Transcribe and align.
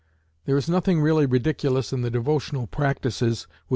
There 0.45 0.57
is 0.57 0.67
nothing 0.67 0.99
really 0.99 1.27
ridiculous 1.27 1.93
in 1.93 2.01
the 2.01 2.09
devotional 2.09 2.65
practices 2.65 3.43
which 3.45 3.49
M. 3.49 3.59